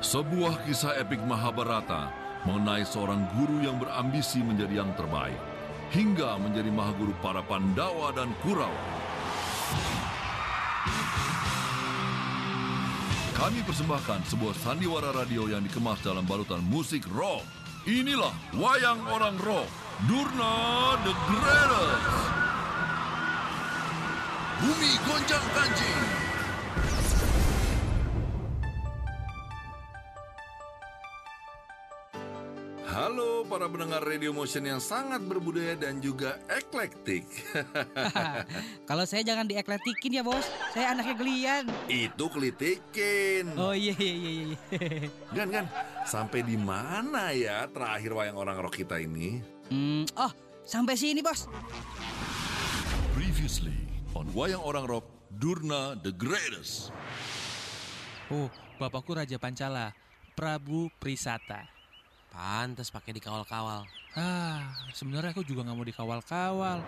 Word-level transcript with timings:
Sebuah 0.00 0.64
kisah 0.64 0.96
epik 0.96 1.20
Mahabharata 1.28 2.08
mengenai 2.48 2.88
seorang 2.88 3.20
guru 3.36 3.60
yang 3.60 3.76
berambisi 3.76 4.40
menjadi 4.40 4.80
yang 4.80 4.96
terbaik, 4.96 5.36
hingga 5.92 6.40
menjadi 6.40 6.72
mahaguru 6.72 7.12
para 7.20 7.44
Pandawa 7.44 8.08
dan 8.16 8.32
Kurawa. 8.40 8.80
Kami 13.36 13.60
persembahkan 13.60 14.24
sebuah 14.24 14.56
sandiwara 14.64 15.12
radio 15.12 15.52
yang 15.52 15.60
dikemas 15.60 16.00
dalam 16.00 16.24
balutan 16.24 16.64
musik 16.64 17.04
rock. 17.12 17.44
Inilah 17.84 18.32
Wayang 18.56 19.04
Orang 19.04 19.36
Rock, 19.44 19.68
Durna 20.08 20.96
the 21.04 21.12
Greatest. 21.28 22.08
Bumi 24.64 24.92
goncang 25.04 25.46
kancing. 25.52 26.29
Halo 32.90 33.46
para 33.46 33.70
pendengar 33.70 34.02
Radio 34.02 34.34
Motion 34.34 34.66
yang 34.66 34.82
sangat 34.82 35.22
berbudaya 35.22 35.78
dan 35.78 36.02
juga 36.02 36.42
eklektik. 36.50 37.22
Kalau 38.90 39.06
saya 39.06 39.22
jangan 39.22 39.46
diekletikin 39.46 40.18
ya 40.18 40.26
bos, 40.26 40.42
saya 40.74 40.98
anaknya 40.98 41.14
gelian. 41.14 41.64
Itu 41.86 42.26
kelitikin. 42.26 43.54
Oh 43.54 43.70
iya 43.70 43.94
iya 43.94 44.10
iya. 44.10 44.32
iya. 44.42 44.58
Gan, 45.38 45.54
Gan, 45.54 45.66
sampai 46.02 46.42
di 46.42 46.58
mana 46.58 47.30
ya 47.30 47.70
terakhir 47.70 48.10
wayang 48.10 48.34
orang 48.34 48.58
rock 48.58 48.74
kita 48.74 48.98
ini? 48.98 49.38
hmm, 49.70 50.10
oh 50.18 50.34
sampai 50.66 50.98
sini 50.98 51.22
bos. 51.22 51.46
Previously 53.14 53.86
on 54.18 54.26
Wayang 54.34 54.66
Orang 54.66 54.90
Rock, 54.90 55.06
Durna 55.30 55.94
the 55.94 56.10
Greatest. 56.10 56.90
Oh, 58.34 58.50
bapakku 58.82 59.14
Raja 59.14 59.38
Pancala, 59.38 59.94
Prabu 60.34 60.90
Prisata. 60.98 61.79
Pantes 62.30 62.94
pakai 62.94 63.10
dikawal-kawal. 63.18 63.82
Ah, 64.14 64.70
sebenarnya 64.94 65.34
aku 65.34 65.42
juga 65.42 65.66
nggak 65.66 65.76
mau 65.76 65.86
dikawal-kawal. 65.86 66.78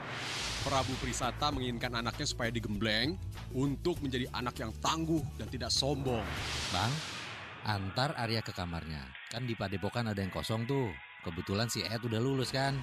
Prabu 0.62 0.94
Prisata 1.02 1.50
menginginkan 1.50 1.98
anaknya 1.98 2.26
supaya 2.26 2.54
digembleng 2.54 3.18
untuk 3.50 3.98
menjadi 3.98 4.30
anak 4.30 4.62
yang 4.62 4.70
tangguh 4.78 5.22
dan 5.38 5.50
tidak 5.50 5.74
sombong. 5.74 6.22
Bang, 6.70 6.92
antar 7.66 8.14
Arya 8.14 8.38
ke 8.42 8.54
kamarnya. 8.54 9.02
Kan 9.34 9.50
di 9.50 9.58
padepokan 9.58 10.14
ada 10.14 10.22
yang 10.22 10.30
kosong 10.30 10.62
tuh. 10.66 10.94
Kebetulan 11.26 11.66
si 11.70 11.82
Ed 11.82 12.02
udah 12.02 12.18
lulus 12.22 12.54
kan. 12.54 12.78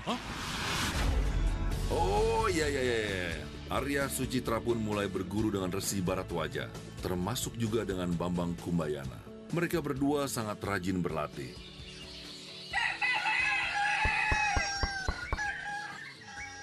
Oh 1.92 2.48
iya 2.52 2.68
iya 2.68 2.82
iya. 2.84 2.98
iya. 3.04 3.32
Arya 3.70 4.10
Sucitra 4.10 4.58
pun 4.58 4.82
mulai 4.82 5.06
berguru 5.06 5.54
dengan 5.54 5.70
Resi 5.70 6.02
Baratwaja, 6.02 6.68
termasuk 7.06 7.54
juga 7.54 7.86
dengan 7.86 8.10
Bambang 8.18 8.58
Kumbayana. 8.58 9.22
Mereka 9.54 9.78
berdua 9.86 10.26
sangat 10.26 10.58
rajin 10.66 11.06
berlatih. 11.06 11.54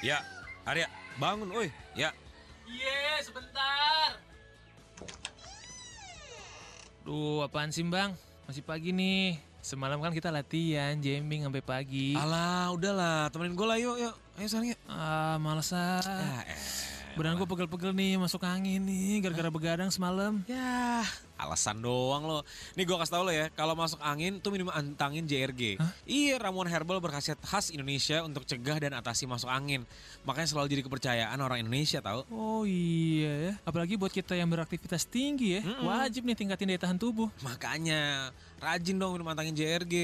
Ya, 0.07 0.23
Arya, 0.63 0.87
bangun, 1.19 1.51
oi. 1.51 1.67
Ya, 1.99 2.15
Iya, 2.63 3.27
sebentar. 3.27 4.15
Duh, 7.03 7.43
apaan 7.43 7.75
sih 7.75 7.83
bang? 7.83 8.15
Masih 8.47 8.63
pagi 8.63 8.95
nih. 8.95 9.43
Semalam 9.59 9.99
kan 9.99 10.15
kita 10.15 10.31
latihan, 10.31 10.95
jamming 11.03 11.43
sampai 11.43 11.59
pagi. 11.59 12.15
alah, 12.15 12.71
udahlah, 12.71 13.35
temenin 13.35 13.59
gue 13.59 13.67
lah, 13.67 13.83
yuk, 13.83 13.99
yuk. 13.99 14.15
Ayo 14.39 14.47
sekarang 14.47 14.79
yuk. 14.79 14.81
Ah, 14.87 15.43
males 15.43 15.75
ah. 15.75 15.99
Ah, 15.99 16.43
eh. 16.47 16.55
Badan 17.17 17.41
gue 17.41 17.49
pegel-pegel 17.49 17.97
nih, 17.97 18.21
masuk 18.21 18.45
angin 18.45 18.77
nih, 18.85 19.25
gara-gara 19.25 19.49
begadang 19.49 19.89
semalam. 19.89 20.45
Ya, 20.45 21.01
alasan 21.41 21.81
doang 21.81 22.29
lo. 22.29 22.45
Nih 22.77 22.85
gue 22.85 22.93
kasih 22.93 23.13
tau 23.17 23.25
lo 23.25 23.33
ya, 23.33 23.49
kalau 23.57 23.73
masuk 23.73 23.97
angin 24.05 24.37
tuh 24.37 24.53
minum 24.53 24.69
antangin 24.69 25.25
JRG. 25.25 25.81
Iya, 26.05 26.37
ramuan 26.37 26.69
herbal 26.69 27.01
berkhasiat 27.01 27.41
khas 27.41 27.73
Indonesia 27.73 28.21
untuk 28.21 28.45
cegah 28.45 28.77
dan 28.77 28.93
atasi 28.93 29.25
masuk 29.25 29.49
angin. 29.49 29.89
Makanya 30.29 30.45
selalu 30.53 30.77
jadi 30.77 30.83
kepercayaan 30.85 31.41
orang 31.41 31.65
Indonesia 31.65 32.05
tau. 32.05 32.29
Oh 32.29 32.69
iya 32.69 33.33
ya, 33.49 33.53
apalagi 33.65 33.97
buat 33.97 34.13
kita 34.13 34.37
yang 34.37 34.53
beraktivitas 34.53 35.09
tinggi 35.09 35.57
ya, 35.57 35.65
wajib 35.89 36.29
nih 36.29 36.37
tingkatin 36.37 36.69
daya 36.69 36.85
tahan 36.85 37.01
tubuh. 37.01 37.33
Makanya, 37.41 38.29
rajin 38.61 39.01
dong 39.01 39.17
minum 39.17 39.33
antangin 39.33 39.57
JRG. 39.57 39.95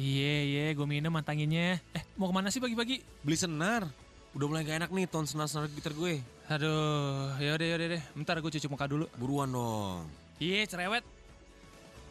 Iya 0.00 0.36
iya, 0.48 0.66
gue 0.72 0.86
minum 0.88 1.12
mantanginnya. 1.12 1.76
Eh, 1.92 2.00
mau 2.16 2.32
ke 2.32 2.34
mana 2.40 2.48
sih 2.48 2.56
pagi-pagi? 2.56 3.04
Beli 3.20 3.36
senar. 3.36 3.84
Udah 4.32 4.48
mulai 4.48 4.64
gak 4.64 4.80
enak 4.80 4.90
nih 4.96 5.06
ton 5.06 5.28
senar-senar 5.28 5.68
gitar 5.68 5.92
gue. 5.92 6.24
Aduh, 6.44 7.32
yaudah 7.40 7.66
yaudah 7.66 7.88
deh. 7.96 8.02
Bentar 8.12 8.36
gue 8.36 8.52
cuci 8.52 8.68
muka 8.68 8.84
dulu. 8.84 9.08
Buruan 9.16 9.48
dong. 9.48 10.04
Iya, 10.36 10.68
cerewet. 10.68 11.00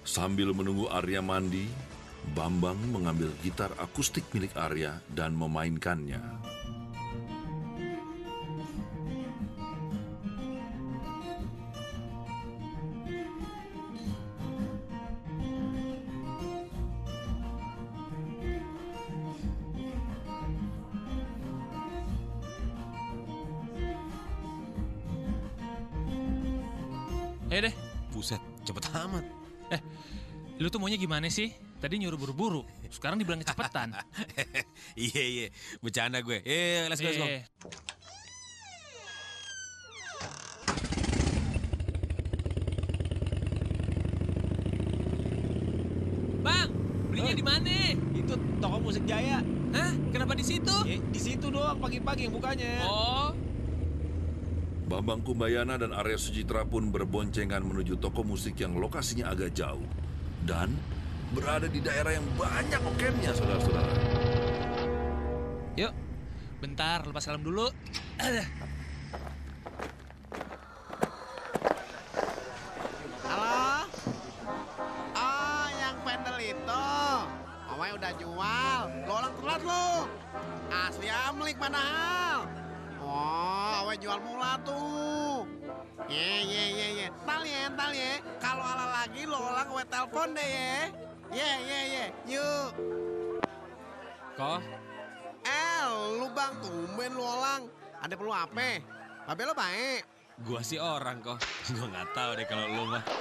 Sambil 0.03 0.51
menunggu 0.57 0.89
Arya 0.89 1.21
mandi, 1.21 1.69
Bambang 2.33 2.79
mengambil 2.89 3.29
gitar 3.45 3.69
akustik 3.77 4.25
milik 4.33 4.55
Arya 4.57 4.97
dan 5.13 5.37
memainkannya. 5.37 6.17
Ayo 27.53 27.69
deh. 27.69 27.75
Buset, 28.09 28.41
cepet 28.65 28.81
amat. 28.97 29.21
Eh, 29.69 29.77
lu 30.57 30.73
tuh 30.73 30.81
maunya 30.81 30.97
gimana 30.97 31.29
sih? 31.29 31.53
Tadi 31.77 32.01
nyuruh 32.01 32.17
buru-buru, 32.17 32.65
sekarang 32.89 33.21
dibilang 33.21 33.45
kecepatan. 33.45 33.93
iya 34.97 35.21
iya, 35.21 35.47
bercanda 35.77 36.17
gue. 36.25 36.41
Eh, 36.41 36.89
let's 36.89 36.97
go, 36.97 37.13
let's 37.13 37.21
go. 37.21 37.29
Eh, 37.29 37.45
Bang, 46.41 46.73
belinya 47.13 47.37
di 47.37 47.45
mana? 47.45 47.93
Itu 48.17 48.33
toko 48.57 48.81
musik 48.81 49.05
Jaya. 49.05 49.45
Hah? 49.77 49.93
Kenapa 50.09 50.33
di 50.33 50.41
situ? 50.41 50.73
Eh, 50.89 50.97
di 51.13 51.21
situ 51.21 51.53
doang 51.53 51.77
pagi-pagi 51.77 52.25
yang 52.25 52.33
bukanya. 52.33 52.81
Oh, 52.89 53.29
Bambang 54.93 55.25
Kumbayana 55.25 55.73
dan 55.81 55.89
Arya 55.89 56.21
Sucitra 56.21 56.69
pun 56.69 56.93
berboncengan 56.93 57.65
menuju 57.65 57.97
toko 57.97 58.21
musik 58.21 58.61
yang 58.61 58.77
lokasinya 58.77 59.33
agak 59.33 59.57
jauh 59.57 59.81
dan 60.45 60.69
berada 61.33 61.65
di 61.65 61.81
daerah 61.81 62.13
yang 62.13 62.21
banyak 62.37 62.77
okennya, 62.77 63.33
saudara-saudara. 63.33 63.89
yuk. 65.73 65.89
Bentar, 66.61 67.01
lepas 67.09 67.25
helm 67.25 67.41
dulu. 67.41 67.73
Halo? 73.25 73.65
Oh, 75.17 75.67
yang 75.73 75.97
pendel 76.05 76.37
itu. 76.53 76.85
Omai 77.73 77.97
udah 77.97 78.13
jual. 78.21 78.81
Lo 79.09 79.13
orang 79.25 79.33
telat 79.41 79.61
lo. 79.65 80.05
Asli 80.69 81.09
amlik 81.09 81.57
padahal. 81.57 82.22
Jual 84.13 84.29
mula 84.29 84.53
tuh. 84.61 85.41
Ye, 86.05 86.45
ye, 86.45 86.63
ye, 86.69 86.87
ye. 87.01 87.07
Tal 87.25 87.41
ya, 87.49 87.65
tal 87.73 87.89
ya. 87.89 88.21
Kalau 88.37 88.61
ala 88.61 88.85
lagi 89.01 89.25
lo 89.25 89.41
orang 89.41 89.65
gue 89.73 89.85
telepon 89.89 90.37
deh 90.37 90.49
ya. 90.53 90.77
Ye, 91.33 91.49
ye, 91.65 91.79
ye. 91.89 92.05
Yuk. 92.29 92.69
Kok? 94.37 94.61
Eh, 95.49 95.81
lu 96.21 96.29
bang, 96.29 96.53
tumben 96.61 97.09
lu 97.17 97.25
orang. 97.25 97.65
Ada 98.05 98.13
perlu 98.13 98.29
apa? 98.29 98.85
Babe 99.25 99.41
lo 99.49 99.57
baik. 99.57 100.05
Gua 100.45 100.61
sih 100.61 100.77
orang 100.77 101.17
kok. 101.17 101.41
Gua 101.73 101.89
nggak 101.89 102.13
tahu 102.13 102.37
deh 102.37 102.45
kalau 102.45 102.65
lu 102.69 102.83
mah. 102.93 103.01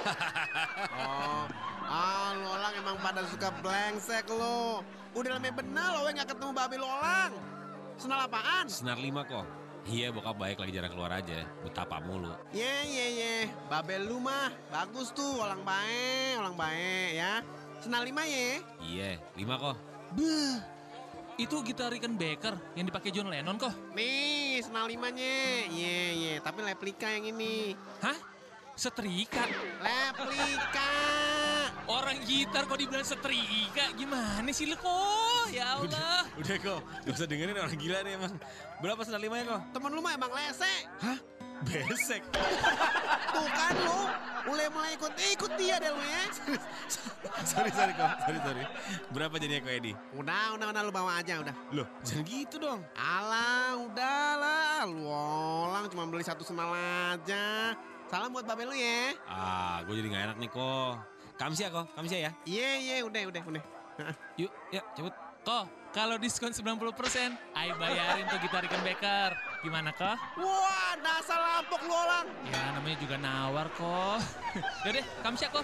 Oh, 0.93 1.49
ah 1.89 2.37
lu 2.37 2.45
orang 2.53 2.73
emang 2.77 2.97
pada 3.01 3.25
suka 3.33 3.49
blengsek 3.65 4.29
lo. 4.29 4.85
Udah 5.17 5.41
lama 5.41 5.49
bener 5.57 5.89
lo 5.89 6.05
nggak 6.05 6.37
ketemu 6.37 6.53
babi 6.53 6.77
lo 6.77 6.85
orang. 6.85 7.33
Senal 7.97 8.29
apaan? 8.29 8.69
Senar 8.69 9.01
lima 9.01 9.25
kok. 9.25 9.62
Iya 9.83 10.15
bokap 10.15 10.39
baik 10.39 10.63
lagi 10.63 10.71
jarang 10.71 10.95
keluar 10.95 11.11
aja. 11.11 11.43
Betapa 11.59 11.99
mulu. 11.99 12.31
Ye 12.55 12.71
ye 12.87 13.05
ye, 13.19 13.35
babe 13.67 13.99
lu 13.99 14.23
mah 14.23 14.47
bagus 14.71 15.11
tuh 15.11 15.43
orang 15.43 15.59
baik, 15.67 16.39
orang 16.39 16.55
baik 16.55 17.09
ya. 17.19 17.33
Senal 17.83 18.07
lima 18.07 18.23
ye. 18.23 18.63
Iya, 18.79 19.19
lima 19.35 19.59
kok. 19.59 19.75
Beuh, 20.15 20.55
itu 21.35 21.55
gitar 21.67 21.91
Rickenbacker 21.91 22.55
yang 22.79 22.87
dipakai 22.87 23.11
John 23.11 23.27
Lennon 23.27 23.59
kok. 23.59 23.75
Nih, 23.91 24.63
senal 24.63 24.87
limanya. 24.87 25.67
Ye 25.67 26.15
ye, 26.15 26.33
tapi 26.39 26.63
replika 26.63 27.11
yang 27.11 27.27
ini. 27.27 27.75
Hah? 27.99 28.15
Setrika? 28.79 29.43
Replika. 29.83 30.89
Orang 32.13 32.29
gitar 32.29 32.69
kok 32.69 32.77
dibilang 32.77 33.07
setrika? 33.09 33.89
Gimana 33.97 34.45
sih 34.53 34.69
lu 34.69 34.77
kok? 34.77 35.49
Ya 35.49 35.81
Allah. 35.81 36.29
Udah 36.37 36.57
kok, 36.61 36.85
gak 36.85 37.09
usah 37.09 37.25
dengerin 37.25 37.57
orang 37.57 37.73
gila 37.73 38.05
nih 38.05 38.13
emang. 38.21 38.37
Berapa 38.85 39.01
senar 39.01 39.17
lima 39.17 39.41
ya 39.41 39.49
kok? 39.49 39.61
Temen 39.73 39.89
lu 39.97 40.01
mah 40.05 40.13
emang 40.13 40.29
lese. 40.29 40.73
Hah? 41.01 41.17
Besek. 41.65 42.21
Tuh 43.33 43.49
kan 43.49 43.73
lu. 43.81 44.01
Mulai 44.45 44.69
mulai 44.69 44.93
ikut 44.93 45.09
ikut 45.09 45.51
dia 45.57 45.81
deh 45.81 45.89
lu 45.89 46.03
ya. 46.05 46.23
sorry, 47.49 47.73
sorry, 47.73 47.97
Ko. 47.97 48.05
Sorry, 48.05 48.39
sorry. 48.45 48.63
Berapa 49.09 49.33
jadinya 49.41 49.65
Ko 49.65 49.69
Edi? 49.73 49.97
Udah, 50.13 50.53
udah, 50.53 50.69
udah 50.69 50.81
lu 50.85 50.93
bawa 50.93 51.17
aja 51.17 51.41
udah. 51.41 51.55
Loh, 51.73 51.89
jangan 52.05 52.29
gitu 52.29 52.61
dong. 52.61 52.85
Alah, 52.93 53.89
udahlah. 53.89 54.85
Lu 54.85 55.09
orang 55.65 55.89
cuma 55.89 56.05
beli 56.05 56.21
satu 56.21 56.45
semal 56.45 56.69
aja. 56.77 57.73
Salam 58.05 58.29
buat 58.29 58.45
babe 58.45 58.69
lu 58.69 58.77
ya. 58.77 59.17
Ah, 59.25 59.81
gue 59.89 59.97
jadi 59.97 60.13
gak 60.13 60.23
enak 60.29 60.37
nih, 60.37 60.51
Ko. 60.53 60.93
Kamsia, 61.37 61.67
Ko. 61.73 61.89
Kamsia 61.97 62.19
ya. 62.29 62.31
Iya, 62.45 62.69
iya, 62.79 62.95
udah, 63.03 63.21
udah, 63.29 63.41
udah. 63.49 63.63
Yuk, 64.37 64.51
ya, 64.69 64.81
cabut. 64.93 65.13
Ko, 65.43 65.67
kalau 65.91 66.15
diskon 66.15 66.55
90%, 66.55 66.79
ay 67.51 67.75
bayarin 67.75 68.23
tuh 68.31 68.39
gitar 68.39 68.63
Rickenbacker. 68.63 69.35
Gimana, 69.59 69.91
Ko? 69.91 70.07
Wah, 70.39 70.95
dasar 71.03 71.35
lampok 71.35 71.83
lu 71.83 71.91
orang. 71.91 72.31
Ya, 72.47 72.63
namanya 72.79 72.97
juga 73.03 73.15
nawar, 73.19 73.67
Ko. 73.75 74.15
Yaudah, 74.87 75.05
kamsya, 75.19 75.51
Ko. 75.51 75.61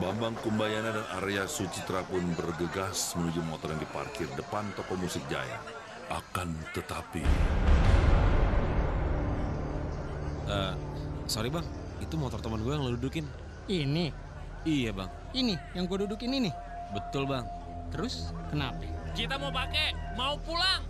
Bambang 0.00 0.36
Kumbayana 0.40 0.92
dan 0.92 1.06
Arya 1.20 1.44
Sucitra 1.44 2.04
pun 2.04 2.24
bergegas 2.32 3.12
menuju 3.16 3.44
motor 3.44 3.72
yang 3.72 3.80
diparkir 3.80 4.28
depan 4.36 4.64
toko 4.72 4.96
musik 4.96 5.24
Jaya. 5.28 5.60
Akan 6.08 6.56
tetapi, 6.72 7.24
Eh, 10.46 10.74
sorry 11.26 11.50
bang, 11.50 11.66
itu 11.98 12.14
motor 12.14 12.38
teman 12.38 12.62
gue 12.62 12.70
yang 12.70 12.86
lo 12.86 12.94
dudukin. 12.94 13.26
Ini, 13.66 14.14
Iya 14.62 14.90
bang, 14.94 15.10
ini 15.34 15.58
yang 15.74 15.90
gue 15.90 16.06
dudukin 16.06 16.30
ini. 16.30 16.50
betul 16.94 17.26
bang. 17.26 17.42
Terus 17.90 18.30
kenapa? 18.46 18.78
Kita 19.10 19.34
mau 19.42 19.50
pakai, 19.50 19.90
mau 20.14 20.38
pulang. 20.38 20.82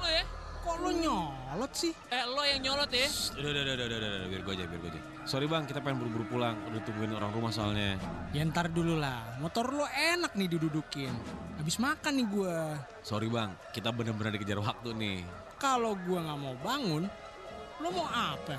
Lo 0.00 0.08
ya? 0.08 0.24
Kok 0.64 0.76
lu 0.80 0.90
nyolot 0.96 1.72
sih? 1.76 1.92
Eh, 2.08 2.24
lo 2.24 2.40
yang 2.40 2.60
nyolot 2.64 2.88
ya? 2.88 3.04
Udah, 3.36 3.50
udah, 3.52 3.62
udah, 3.68 3.74
udah, 3.76 3.86
udah, 3.86 3.98
udah, 4.00 4.28
biar 4.32 4.42
gue 4.48 4.52
aja, 4.56 4.64
biar 4.64 4.80
gue 4.80 4.90
aja. 4.96 5.00
Sorry 5.28 5.44
bang, 5.44 5.68
kita 5.68 5.84
pengen 5.84 6.00
buru-buru 6.00 6.24
pulang. 6.28 6.56
Udah 6.72 6.80
tungguin 6.88 7.12
orang 7.12 7.30
rumah 7.36 7.52
soalnya. 7.52 8.00
Ya 8.32 8.42
ntar 8.48 8.72
dulu 8.72 8.96
lah, 8.96 9.36
motor 9.44 9.68
lo 9.76 9.84
enak 9.84 10.32
nih 10.32 10.56
didudukin. 10.56 11.12
Habis 11.60 11.76
makan 11.76 12.12
nih 12.16 12.26
gue. 12.32 12.56
Sorry 13.04 13.28
bang, 13.28 13.52
kita 13.76 13.92
bener-bener 13.92 14.40
dikejar 14.40 14.56
waktu 14.56 14.96
nih. 14.96 15.20
Kalau 15.60 15.92
gue 16.00 16.16
nggak 16.16 16.38
mau 16.40 16.56
bangun, 16.64 17.04
lo 17.84 17.88
mau 17.92 18.08
apa? 18.08 18.56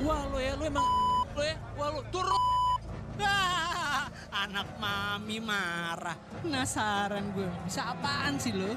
Wah, 0.00 0.20
lo 0.32 0.40
ya, 0.40 0.56
lo 0.56 0.64
emang 0.64 0.88
lo 1.36 1.42
ya, 1.42 1.56
turun. 2.10 2.40
Ah, 3.20 4.08
anak 4.46 4.68
mami 4.80 5.38
marah. 5.38 6.16
Penasaran 6.42 7.34
gue, 7.36 7.48
bisa 7.66 7.92
apaan 7.92 8.40
sih 8.40 8.54
lo? 8.54 8.72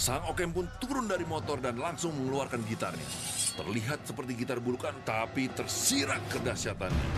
sang 0.00 0.24
Okem 0.32 0.48
pun 0.48 0.64
turun 0.80 1.04
dari 1.04 1.28
motor 1.28 1.60
dan 1.60 1.76
langsung 1.76 2.16
mengeluarkan 2.16 2.64
gitarnya. 2.64 3.04
Terlihat 3.60 4.08
seperti 4.08 4.32
gitar 4.32 4.56
bulukan, 4.56 4.96
tapi 5.04 5.52
tersirat 5.52 6.24
kedahsyatannya. 6.32 7.08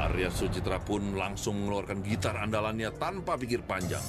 Arya 0.00 0.32
Sucitra 0.32 0.80
pun 0.80 1.12
langsung 1.12 1.60
mengeluarkan 1.60 2.00
gitar 2.00 2.40
andalannya 2.40 2.88
tanpa 2.96 3.36
pikir 3.36 3.60
panjang. 3.68 4.02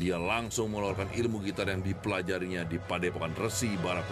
Dia 0.00 0.16
langsung 0.16 0.72
mengeluarkan 0.72 1.12
ilmu 1.12 1.44
gitar 1.44 1.68
yang 1.68 1.84
dipelajarinya 1.84 2.64
di 2.64 2.80
Padepokan 2.80 3.36
Resi 3.36 3.76
Barat 3.76 4.08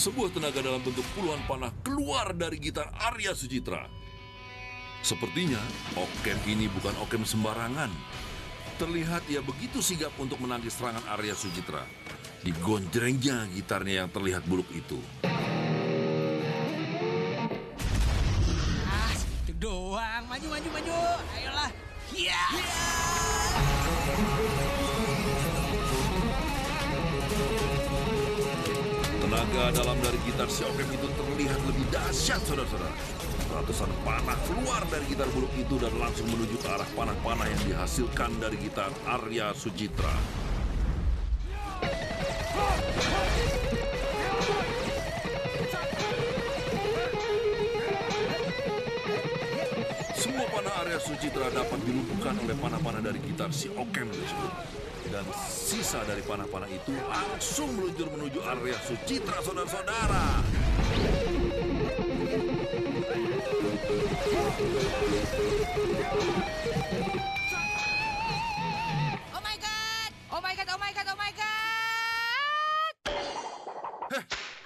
Sebuah 0.00 0.32
tenaga 0.32 0.64
dalam 0.64 0.80
bentuk 0.80 1.04
puluhan 1.12 1.44
panah 1.44 1.68
keluar 1.84 2.32
dari 2.32 2.56
gitar 2.56 2.88
Arya 3.12 3.36
Sucitra. 3.36 3.84
Sepertinya 5.04 5.60
Okem 5.92 6.40
ini 6.48 6.72
bukan 6.72 6.96
Okem 7.04 7.20
sembarangan. 7.28 7.92
Terlihat 8.80 9.28
ia 9.28 9.44
begitu 9.44 9.84
sigap 9.84 10.16
untuk 10.16 10.40
menangkis 10.40 10.80
serangan 10.80 11.04
Arya 11.04 11.36
Sucitra. 11.36 11.84
Digonjrengnya 12.40 13.44
gitarnya 13.52 14.00
yang 14.00 14.08
terlihat 14.08 14.40
buluk 14.48 14.72
itu. 14.72 14.96
Ah, 18.88 19.12
doang. 19.60 20.24
Maju, 20.32 20.46
maju, 20.48 20.68
maju. 20.80 20.96
Ayolah. 21.36 21.70
Iya. 22.16 22.40
Tenaga 29.50 29.82
dalam 29.82 29.98
dari 29.98 30.14
gitar 30.30 30.46
Okem 30.46 30.86
itu 30.94 31.10
terlihat 31.10 31.58
lebih 31.66 31.82
dahsyat, 31.90 32.38
saudara-saudara. 32.46 32.94
Ratusan 33.50 33.90
panah 34.06 34.38
keluar 34.46 34.78
dari 34.86 35.02
gitar 35.10 35.26
buluk 35.34 35.50
itu 35.58 35.74
dan 35.74 35.90
langsung 35.98 36.30
menuju 36.30 36.54
ke 36.62 36.70
arah 36.70 36.86
panah-panah 36.94 37.50
yang 37.50 37.62
dihasilkan 37.66 38.30
dari 38.38 38.54
gitar 38.62 38.94
Arya 39.10 39.50
Sucitra. 39.50 40.14
Semua 50.14 50.46
panah 50.46 50.74
Arya 50.86 50.98
Sucitra 51.02 51.50
dapat 51.50 51.78
dilumpuhkan 51.82 52.38
oleh 52.38 52.54
panah-panah 52.54 53.02
dari 53.02 53.18
gitar 53.26 53.50
si 53.50 53.66
Okem 53.74 54.14
tersebut. 54.14 54.52
Dan 55.08 55.24
sisa 55.48 56.04
dari 56.04 56.20
panah-panah 56.22 56.68
itu 56.68 56.92
langsung 57.08 57.72
meluncur 57.74 58.12
menuju 58.14 58.44
Arya 58.44 58.78
Sucitra, 58.84 59.40
saudara-saudara. 59.40 60.44
Oh 69.34 69.42
my 69.42 69.56
god! 69.58 70.10
Oh 70.30 70.40
my 70.40 70.54
god, 70.54 70.68
oh 70.70 70.78
my 70.78 70.90
god, 70.94 71.06
oh 71.10 71.18
my 71.18 71.32
god! 71.34 72.94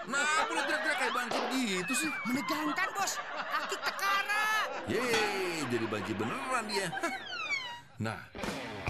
Nah, 0.05 0.45
boleh 0.45 0.63
teriak-teriak 0.69 0.99
kayak 1.01 1.13
banci 1.17 1.41
begitu 1.49 1.93
sih. 1.97 2.11
Menegangkan 2.29 2.89
bos, 2.93 3.17
akik 3.65 3.81
tekara. 3.81 4.69
Yeay, 4.93 5.65
jadi 5.73 5.87
banci 5.89 6.13
beneran 6.13 6.65
dia. 6.69 6.93
Hah. 6.93 7.13
Nah, 7.95 8.21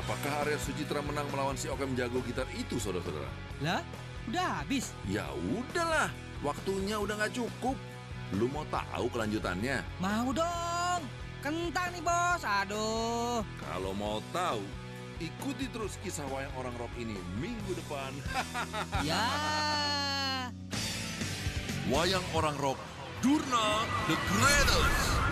apakah 0.04 0.44
Arya 0.44 0.60
Sucitra 0.60 1.00
menang 1.00 1.24
melawan 1.32 1.56
si 1.56 1.72
Okem 1.72 1.96
jago 1.96 2.20
gitar 2.28 2.44
itu, 2.52 2.76
saudara-saudara? 2.76 3.28
Lah, 3.64 3.80
udah 4.28 4.60
habis. 4.60 4.92
Ya 5.08 5.24
udahlah, 5.56 6.12
waktunya 6.44 7.00
udah 7.00 7.16
nggak 7.16 7.32
cukup. 7.32 7.76
Lu 8.36 8.52
mau 8.52 8.68
tahu 8.68 9.08
kelanjutannya? 9.08 9.80
Mau 10.04 10.28
dong. 10.36 11.02
Kentang 11.40 11.92
nih 11.92 12.04
bos, 12.04 12.42
aduh. 12.44 13.40
Kalau 13.64 13.92
mau 13.96 14.20
tahu, 14.32 14.60
ikuti 15.20 15.68
terus 15.72 15.96
kisah 16.04 16.24
wayang 16.28 16.52
orang 16.56 16.76
rock 16.76 16.92
ini 17.00 17.16
minggu 17.40 17.72
depan. 17.72 18.12
ya. 19.08 19.24
Wayang 21.88 22.24
orang 22.36 22.56
rock, 22.60 22.80
Durna 23.24 23.88
the 24.08 24.16
Greatest. 24.28 25.23